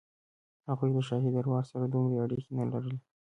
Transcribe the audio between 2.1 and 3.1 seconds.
اړیکې نه لرلې.